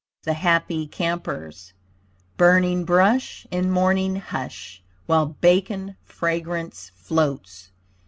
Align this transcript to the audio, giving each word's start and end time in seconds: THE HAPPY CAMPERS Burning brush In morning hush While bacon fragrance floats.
THE 0.23 0.33
HAPPY 0.33 0.87
CAMPERS 0.87 1.73
Burning 2.35 2.85
brush 2.85 3.45
In 3.51 3.69
morning 3.69 4.15
hush 4.15 4.81
While 5.05 5.27
bacon 5.27 5.95
fragrance 6.05 6.89
floats. 6.95 7.69